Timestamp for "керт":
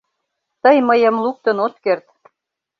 1.83-2.05